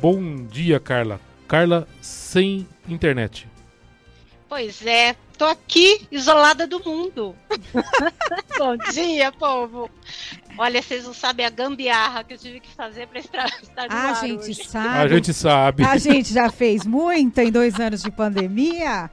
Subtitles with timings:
[0.00, 1.20] Bom dia, Carla.
[1.46, 3.48] Carla sem internet.
[4.48, 7.34] Pois é, tô aqui isolada do mundo.
[8.58, 9.90] Bom dia, povo.
[10.56, 13.46] Olha, vocês não sabem a gambiarra que eu tive que fazer para estar,
[13.88, 14.64] no A ar gente hoje.
[14.64, 14.88] sabe.
[14.98, 15.84] A gente sabe.
[15.84, 19.10] A gente já fez muita em dois anos de pandemia.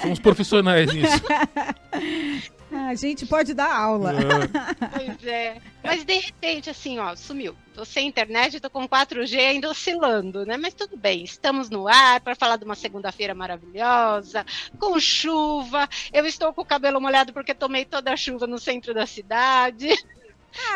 [0.00, 1.22] Somos profissionais nisso.
[2.88, 4.12] A gente pode dar aula.
[4.52, 5.56] Ah, Pois é.
[5.86, 7.56] Mas de repente, assim, ó, sumiu.
[7.74, 10.56] Tô sem internet, tô com 4G ainda oscilando, né?
[10.56, 14.44] Mas tudo bem, estamos no ar para falar de uma segunda-feira maravilhosa,
[14.78, 15.88] com chuva.
[16.12, 19.88] Eu estou com o cabelo molhado porque tomei toda a chuva no centro da cidade.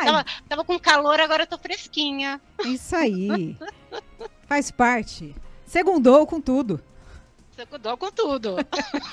[0.04, 2.40] Tava, tava com calor, agora tô fresquinha.
[2.66, 3.56] isso aí.
[4.46, 5.34] Faz parte.
[5.64, 6.82] Segundou com tudo.
[7.60, 8.56] Secudou com tudo.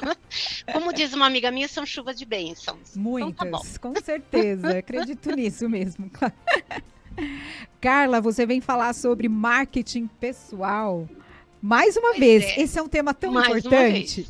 [0.72, 2.96] Como diz uma amiga minha, são chuvas de bênçãos.
[2.96, 3.44] Então tá.
[3.44, 4.78] Muitas, com certeza.
[4.78, 6.10] Acredito nisso mesmo.
[7.82, 11.10] Carla, você vem falar sobre marketing pessoal.
[11.62, 12.62] Mais uma Pois vez, é.
[12.62, 14.30] esse é um tema tão Mais importante.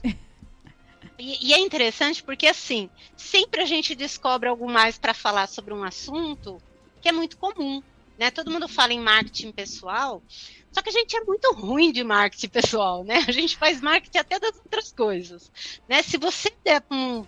[1.19, 5.75] E, e é interessante porque, assim, sempre a gente descobre algo mais para falar sobre
[5.75, 6.59] um assunto
[7.01, 7.83] que é muito comum.
[8.17, 8.31] Né?
[8.31, 10.23] Todo mundo fala em marketing pessoal,
[10.71, 13.23] só que a gente é muito ruim de marketing pessoal, né?
[13.27, 15.51] A gente faz marketing até das outras coisas.
[15.87, 16.01] Né?
[16.03, 17.25] Se você der para um,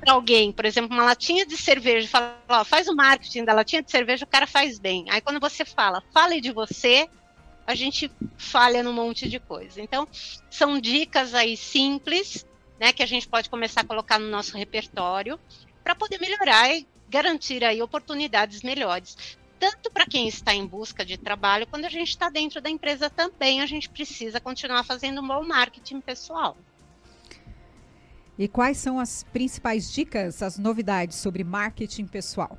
[0.00, 3.82] pra alguém, por exemplo, uma latinha de cerveja fala, ó, faz o marketing da latinha
[3.82, 5.04] de cerveja, o cara faz bem.
[5.10, 7.08] Aí quando você fala, fale de você,
[7.66, 9.82] a gente falha num monte de coisa.
[9.82, 10.08] Então,
[10.48, 12.46] são dicas aí simples,
[12.80, 15.38] né, que a gente pode começar a colocar no nosso repertório
[15.84, 19.16] para poder melhorar e garantir aí oportunidades melhores.
[19.58, 23.10] Tanto para quem está em busca de trabalho, quando a gente está dentro da empresa
[23.10, 26.56] também, a gente precisa continuar fazendo um bom marketing pessoal.
[28.38, 32.56] E quais são as principais dicas, as novidades sobre marketing pessoal?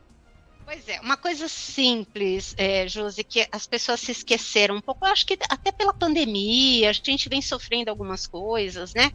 [0.66, 5.12] Pois é, uma coisa simples, é, Josi, que as pessoas se esqueceram um pouco, eu
[5.12, 9.12] acho que até pela pandemia, a gente vem sofrendo algumas coisas, né?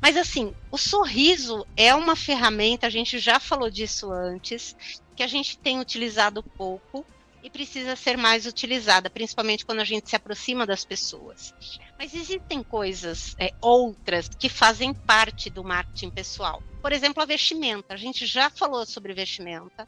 [0.00, 4.76] Mas assim, o sorriso é uma ferramenta, a gente já falou disso antes,
[5.14, 7.04] que a gente tem utilizado pouco
[7.46, 11.54] e precisa ser mais utilizada, principalmente quando a gente se aproxima das pessoas.
[11.96, 16.60] Mas existem coisas é, outras que fazem parte do marketing pessoal.
[16.82, 17.94] Por exemplo, a vestimenta.
[17.94, 19.86] A gente já falou sobre vestimenta,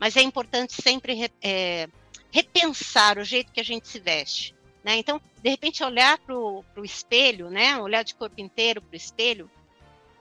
[0.00, 1.88] mas é importante sempre re- é,
[2.32, 4.52] repensar o jeito que a gente se veste.
[4.82, 4.96] Né?
[4.96, 7.78] Então, de repente, olhar para o espelho, né?
[7.78, 9.48] olhar de corpo inteiro para o espelho,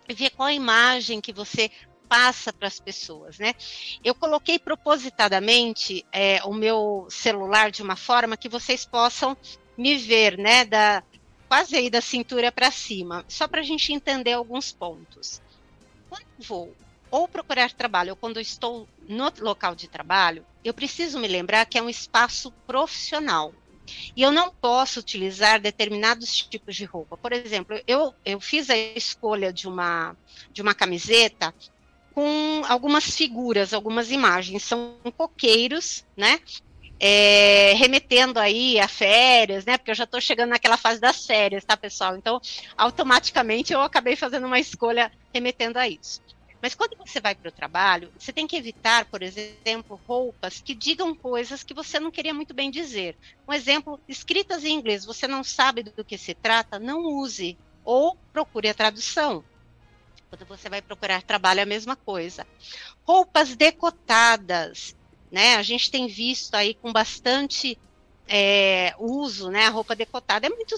[0.08, 1.72] e ver qual a imagem que você
[2.08, 3.38] passa para as pessoas.
[3.38, 3.54] Né?
[4.04, 9.36] Eu coloquei propositadamente é, o meu celular de uma forma que vocês possam
[9.78, 10.64] me ver, né?
[10.66, 11.04] Da,
[11.48, 15.42] quase aí da cintura para cima, só para a gente entender alguns pontos.
[16.10, 16.76] Quando vou
[17.12, 21.78] ou procurar trabalho ou quando estou no local de trabalho, eu preciso me lembrar que
[21.78, 23.54] é um espaço profissional.
[24.16, 27.16] E eu não posso utilizar determinados tipos de roupa.
[27.16, 30.18] Por exemplo, eu, eu fiz a escolha de uma,
[30.52, 31.54] de uma camiseta
[32.16, 34.64] com algumas figuras, algumas imagens.
[34.64, 36.40] São coqueiros, né?
[36.98, 39.78] É, remetendo aí a férias, né?
[39.78, 42.16] Porque eu já estou chegando naquela fase das férias, tá, pessoal?
[42.16, 42.40] Então,
[42.78, 46.22] automaticamente eu acabei fazendo uma escolha remetendo a isso.
[46.62, 50.74] Mas quando você vai para o trabalho, você tem que evitar, por exemplo, roupas que
[50.74, 53.18] digam coisas que você não queria muito bem dizer.
[53.46, 57.58] Um exemplo, escritas em inglês, você não sabe do que se trata, não use.
[57.84, 59.44] Ou procure a tradução.
[60.36, 62.46] Quando você vai procurar trabalho, é a mesma coisa.
[63.06, 64.94] Roupas decotadas,
[65.32, 65.56] né?
[65.56, 67.78] A gente tem visto aí com bastante
[68.28, 69.66] é, uso, né?
[69.66, 70.76] A roupa decotada é muito,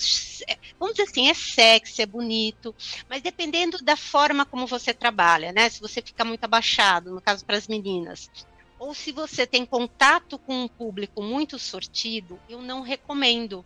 [0.79, 2.75] vamos dizer assim, é sexy, é bonito,
[3.09, 5.67] mas dependendo da forma como você trabalha, né?
[5.69, 8.29] Se você fica muito abaixado, no caso para as meninas,
[8.77, 13.65] ou se você tem contato com um público muito sortido, eu não recomendo,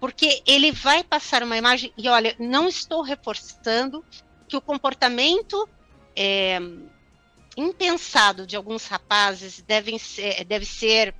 [0.00, 1.92] porque ele vai passar uma imagem.
[1.96, 4.04] E olha, não estou reforçando
[4.50, 5.68] que o comportamento
[6.16, 6.58] é,
[7.56, 11.14] impensado de alguns rapazes devem ser, deve ser,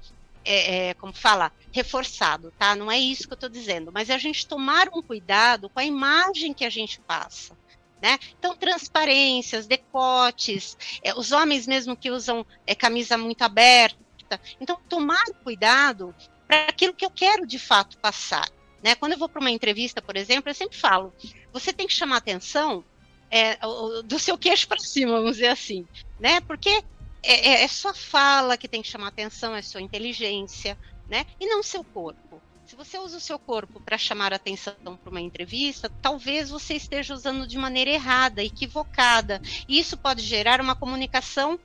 [0.45, 2.75] é, é, como fala, reforçado, tá?
[2.75, 5.79] Não é isso que eu estou dizendo, mas é a gente tomar um cuidado com
[5.79, 7.57] a imagem que a gente passa.
[8.03, 8.19] Né?
[8.39, 14.41] Então, transparências, decotes, é, os homens mesmo que usam é, camisa muito aberta.
[14.59, 16.15] Então, tomar cuidado
[16.49, 18.49] para aquilo que eu quero de fato passar.
[18.83, 18.95] Né?
[18.95, 21.13] Quando eu vou para uma entrevista, por exemplo, eu sempre falo:
[21.53, 22.83] você tem que chamar atenção
[23.31, 23.59] é,
[24.05, 25.87] do seu queixo para cima, vamos dizer assim,
[26.19, 26.41] né?
[26.41, 26.83] Porque
[27.23, 30.77] é, é, é sua fala que tem que chamar atenção, é sua inteligência,
[31.09, 31.25] né?
[31.39, 32.43] E não seu corpo.
[32.67, 37.15] Se você usa o seu corpo para chamar atenção para uma entrevista, talvez você esteja
[37.15, 39.41] usando de maneira errada, equivocada.
[39.69, 41.59] E isso pode gerar uma comunicação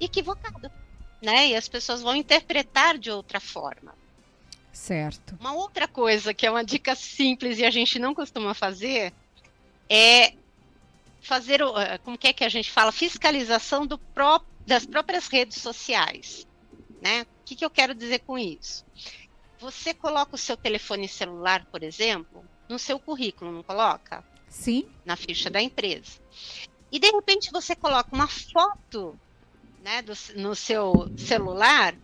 [0.00, 0.72] equivocada,
[1.22, 1.48] né?
[1.48, 3.94] E as pessoas vão interpretar de outra forma.
[4.72, 5.36] Certo.
[5.38, 9.12] Uma outra coisa que é uma dica simples e a gente não costuma fazer
[9.88, 10.34] é
[11.26, 15.28] fazer, o- eh, como que é que a gente fala, fiscalização do pró- das próprias
[15.28, 16.46] redes sociais,
[17.02, 17.22] né?
[17.22, 18.84] O que, que eu quero dizer com isso?
[19.58, 24.24] Você coloca o seu telefone celular, por exemplo, no seu currículo, não coloca?
[24.48, 24.88] Sim.
[25.04, 26.12] na ficha da empresa.
[26.90, 29.18] E de repente você coloca uma foto
[29.82, 31.94] né, do- no seu celular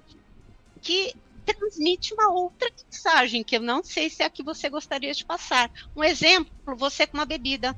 [0.83, 1.15] que
[1.47, 5.25] transmite uma outra mensagem, que eu não sei se é a que você gostaria de
[5.25, 5.71] passar.
[5.97, 7.75] Um exemplo, você com uma bebida.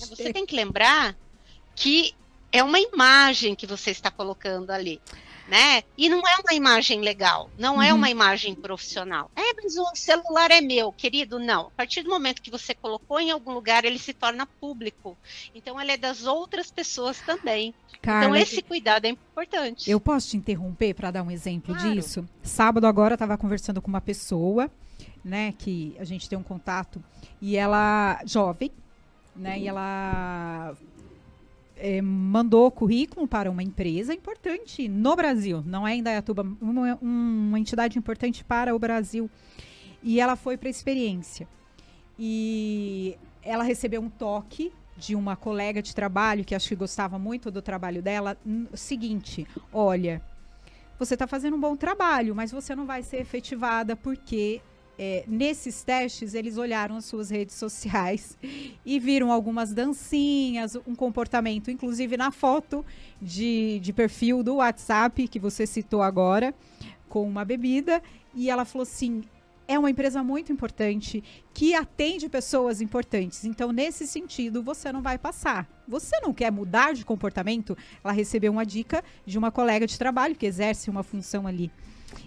[0.00, 1.16] Né, Você tem que lembrar
[1.74, 2.12] que
[2.52, 5.00] é uma imagem que você está colocando ali.
[5.46, 5.82] Né?
[5.98, 7.98] E não é uma imagem legal, não é Uhum.
[7.98, 9.30] uma imagem profissional.
[9.36, 11.38] É, mas o celular é meu, querido.
[11.38, 11.66] Não.
[11.66, 15.18] A partir do momento que você colocou em algum lugar, ele se torna público.
[15.54, 17.74] Então, ele é das outras pessoas também.
[18.00, 19.90] Carla, então, esse cuidado é importante.
[19.90, 21.94] eu posso te interromper para dar um exemplo Claro.
[21.94, 22.26] disso?
[22.42, 24.70] Sábado agora eu estava conversando com uma pessoa,
[25.22, 27.04] né, que a gente tem um contato
[27.40, 28.70] e ela jovem,
[29.36, 30.74] né, e ela
[31.76, 37.58] é, mandou currículo para uma empresa importante no Brasil, não é em Dayatuba, uma, uma
[37.58, 39.30] entidade importante para o Brasil.
[40.02, 41.48] E ela foi para a experiência.
[42.18, 47.50] E ela recebeu um toque de uma colega de trabalho que acho que gostava muito
[47.50, 48.36] do trabalho dela.
[48.74, 50.22] Seguinte, olha,
[50.98, 54.60] você está fazendo um bom trabalho, mas você não vai ser efetivada porque
[54.98, 58.36] é, nesses testes eles olharam as suas redes sociais
[58.84, 62.84] e viram algumas dancinhas, um comportamento, inclusive na foto
[63.20, 66.54] de, de perfil do WhatsApp que você citou agora,
[67.08, 68.02] com uma bebida.
[68.34, 69.22] E ela falou assim:
[69.66, 73.44] é uma empresa muito importante que atende pessoas importantes.
[73.44, 75.68] Então, nesse sentido, você não vai passar.
[75.88, 77.76] Você não quer mudar de comportamento?
[78.02, 81.70] Ela recebeu uma dica de uma colega de trabalho que exerce uma função ali.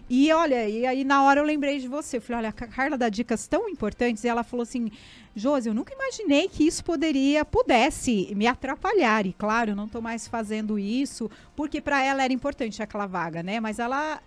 [0.10, 2.18] E olha, e aí na hora eu lembrei de você.
[2.18, 4.24] Eu falei, olha, a Carla dá dicas tão importantes.
[4.24, 4.92] E ela falou assim:
[5.36, 9.26] Josi, eu nunca imaginei que isso poderia, pudesse me atrapalhar.
[9.26, 13.44] E claro, eu não estou mais fazendo isso, porque para ela era importante aquela vaga,
[13.44, 13.60] né?
[13.60, 14.22] Mas ela,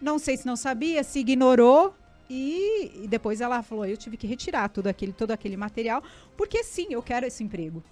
[0.00, 1.94] não sei se não sabia, se ignorou.
[2.28, 6.02] E, e depois ela falou: eu tive que retirar tudo aquele, todo aquele material,
[6.36, 7.82] porque sim, eu quero esse emprego.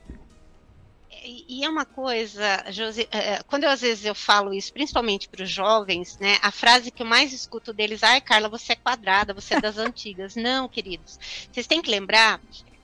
[1.23, 5.43] E, é uma coisa, Josi, é, quando eu, às vezes eu falo isso, principalmente para
[5.43, 6.39] os jovens, né?
[6.43, 9.77] A frase que eu mais escuto deles, ai, Carla, você é quadrada, você é das
[9.79, 10.35] antigas.
[10.35, 11.19] Não, queridos.
[11.53, 12.41] Vocês têm que lembrar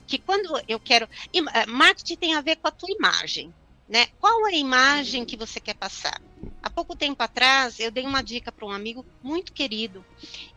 [0.07, 1.09] que quando eu quero.
[1.33, 3.53] eh, Marketing tem a ver com a tua imagem.
[3.89, 4.07] Né?
[4.21, 6.21] Qual é a imagem que você quer passar?
[6.63, 10.05] Há pouco tempo atrás, eu dei uma dica para um amigo muito querido.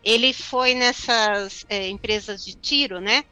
[0.04, 3.24] Ele foi nessas eh, empresas de tiro, né?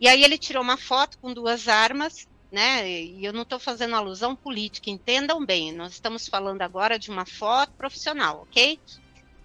[0.00, 2.88] E aí ele tirou uma foto com duas armas né?
[2.90, 5.72] E eu não estou fazendo alusão política, entendam bem.
[5.72, 8.80] Nós estamos falando agora de uma foto profissional, ok?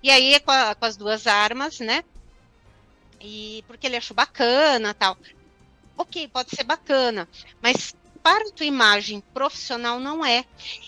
[0.04, 2.04] E aí com, a- com as duas armas, né?
[3.22, 5.18] E porque ele achou bacana, tal.
[5.98, 7.30] Ok, pode ser bacana,
[7.62, 10.46] mas para a tua imagem profissional não é.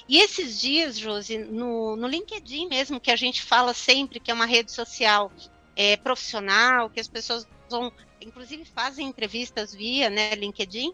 [0.08, 4.34] E esses dias, Josi, no, no LinkedIn mesmo, que a gente fala sempre que é
[4.34, 5.32] uma rede social
[5.76, 7.92] é, profissional, que as pessoas vão,
[8.22, 10.92] inclusive fazem entrevistas via né, LinkedIn,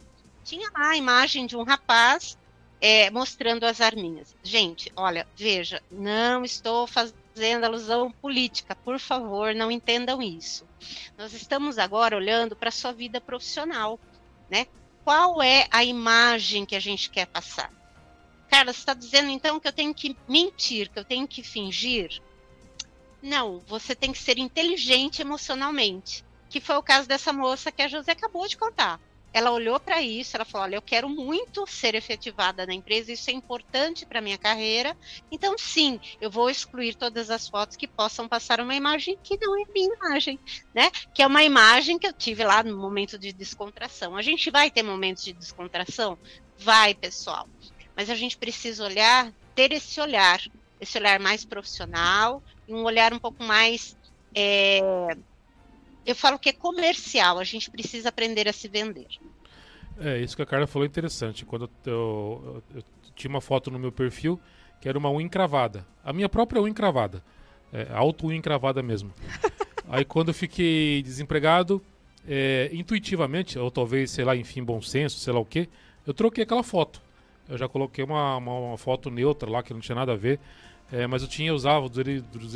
[0.48, 2.38] tinha lá a imagem de um rapaz
[2.80, 4.34] é, mostrando as arminhas.
[4.42, 10.66] Gente, olha, veja, não estou fazendo alusão política, por favor, não entendam isso.
[11.18, 14.00] Nós estamos agora olhando para a sua vida profissional,
[14.50, 14.68] né?
[15.04, 17.70] Qual é a imagem que a gente quer passar?
[18.50, 22.22] Carla, você está dizendo então que eu tenho que mentir, que eu tenho que fingir?
[23.22, 27.88] Não, você tem que ser inteligente emocionalmente, que foi o caso dessa moça que a
[27.90, 28.98] José acabou de contar
[29.38, 33.30] ela olhou para isso, ela falou: Olha, eu quero muito ser efetivada na empresa, isso
[33.30, 34.98] é importante para minha carreira.
[35.32, 39.56] Então, sim, eu vou excluir todas as fotos que possam passar uma imagem que não
[39.62, 40.40] é minha imagem,
[40.74, 40.90] né?
[41.14, 44.16] Que é uma imagem que eu tive lá no momento de descontração.
[44.16, 46.18] A gente vai ter momentos de descontração?
[46.58, 47.48] Vai, pessoal.
[47.96, 50.40] Mas a gente precisa olhar, ter esse olhar,
[50.80, 53.96] esse olhar mais profissional, um olhar um pouco mais.
[54.34, 54.80] É,
[56.08, 59.08] eu falo que é comercial, a gente precisa aprender a se vender.
[60.00, 61.44] É, isso que a Carla falou é interessante.
[61.46, 62.84] Quando eu, eu- eu
[63.16, 64.40] tinha uma foto no meu perfil
[64.80, 65.86] que era uma unha encravada.
[66.04, 67.24] A minha própria unha encravada.
[67.74, 69.12] É, auto-unha encravada mesmo.
[69.90, 71.82] Aí quando eu fiquei desempregado,
[72.28, 75.68] é, intuitivamente, ou talvez, sei lá, enfim, bom senso, sei lá o quê,
[76.06, 77.02] eu troquei aquela foto.
[77.50, 80.40] Eu já coloquei uma, uma, uma foto neutra lá que não tinha nada a ver.
[80.92, 81.90] É, mas eu tinha usado,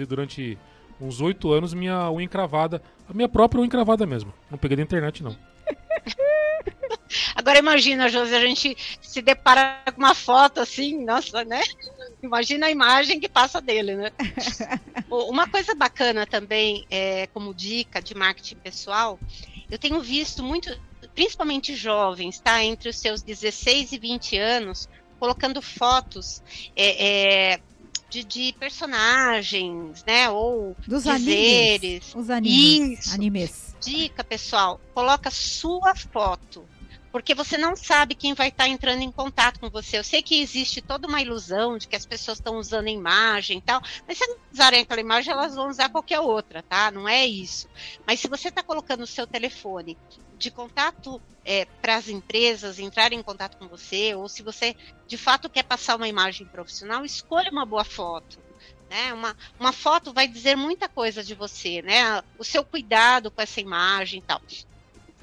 [0.07, 0.57] durante
[1.01, 2.81] uns oito anos minha unha encravada.
[3.07, 4.33] A minha própria unha encravada mesmo.
[4.49, 5.35] Não peguei da internet, não.
[7.35, 11.61] Agora imagina, José, a gente se depara com uma foto assim, nossa, né?
[12.21, 14.11] Imagina a imagem que passa dele, né?
[15.09, 19.19] Uma coisa bacana também, é, como dica de marketing pessoal,
[19.69, 20.69] eu tenho visto muito,
[21.13, 22.63] principalmente jovens, tá?
[22.63, 24.87] Entre os seus 16 e 20 anos,
[25.19, 26.41] colocando fotos
[26.75, 27.59] é, é,
[28.11, 30.29] de, de, personagens, né?
[30.29, 32.13] Ou Dos dizeres.
[32.13, 32.15] Animes.
[32.15, 32.99] Os animes.
[32.99, 33.13] Isso.
[33.15, 33.75] animes.
[33.79, 36.63] Dica, pessoal, coloca sua foto
[37.11, 39.97] porque você não sabe quem vai estar tá entrando em contato com você.
[39.97, 43.57] Eu sei que existe toda uma ilusão de que as pessoas estão usando a imagem
[43.57, 46.89] e tal, mas se elas usarem aquela imagem, elas vão usar qualquer outra, tá?
[46.89, 47.67] Não é isso.
[48.07, 49.97] Mas se você está colocando o seu telefone
[50.41, 54.75] de contato é, para as empresas entrarem em contato com você, ou se você
[55.07, 58.39] de fato quer passar uma imagem profissional, escolha uma boa foto.
[58.89, 59.13] Né?
[59.13, 62.21] Uma, uma foto vai dizer muita coisa de você, né?
[62.37, 64.41] O seu cuidado com essa imagem e tal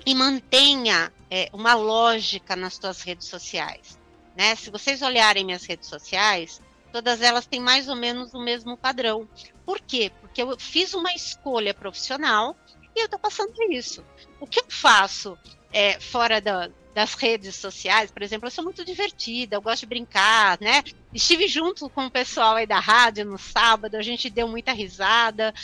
[0.06, 3.98] e mantenha é, uma lógica nas suas redes sociais.
[4.36, 4.54] Né?
[4.54, 9.28] Se vocês olharem minhas redes sociais, todas elas têm mais ou menos o mesmo padrão.
[9.64, 10.10] Por quê?
[10.20, 12.56] Porque eu fiz uma escolha profissional
[12.94, 14.04] e eu estou passando isso.
[14.40, 15.38] O que eu faço
[15.72, 19.86] é, fora da, das redes sociais, por exemplo, eu sou muito divertida, eu gosto de
[19.86, 20.82] brincar, né?
[21.12, 25.54] Estive junto com o pessoal aí da rádio no sábado, a gente deu muita risada,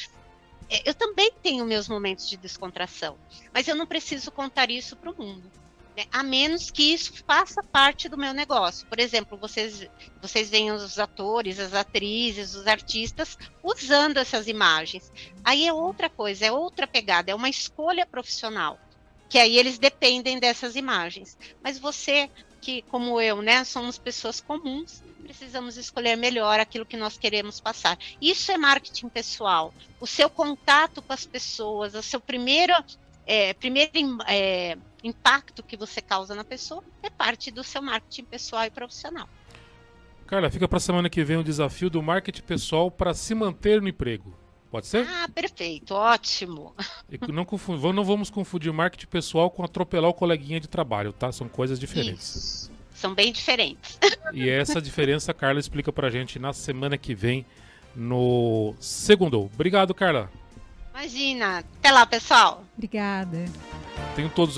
[0.68, 3.16] é, eu também tenho meus momentos de descontração,
[3.52, 5.50] mas eu não preciso contar isso para o mundo.
[5.96, 6.06] Né?
[6.12, 8.86] A menos que isso faça parte do meu negócio.
[8.86, 9.88] Por exemplo, vocês,
[10.20, 15.12] vocês veem os atores, as atrizes, os artistas usando essas imagens.
[15.44, 18.78] Aí é outra coisa, é outra pegada, é uma escolha profissional.
[19.28, 21.38] Que aí eles dependem dessas imagens.
[21.62, 22.28] Mas você,
[22.60, 27.98] que como eu, né, somos pessoas comuns, precisamos escolher melhor aquilo que nós queremos passar.
[28.20, 29.72] Isso é marketing pessoal.
[30.00, 32.74] O seu contato com as pessoas, o seu primeiro,
[33.26, 33.90] é, primeiro
[34.26, 39.28] é, impacto que você causa na pessoa é parte do seu marketing pessoal e profissional.
[40.26, 43.80] Carla, fica para a semana que vem o desafio do marketing pessoal para se manter
[43.82, 44.34] no emprego.
[44.70, 45.06] Pode ser?
[45.08, 46.75] Ah, perfeito, ótimo.
[47.28, 51.30] Não, não vamos confundir marketing pessoal com atropelar o coleguinha de trabalho, tá?
[51.30, 52.34] São coisas diferentes.
[52.34, 53.99] Isso são bem diferentes.
[54.32, 57.46] E essa diferença a Carla explica pra gente na semana que vem
[57.94, 59.42] no segundo.
[59.42, 60.28] Obrigado, Carla.
[60.92, 61.58] Imagina.
[61.58, 62.64] Até lá, pessoal.
[62.75, 63.44] Obrigada.
[64.16, 64.52] Tenho todos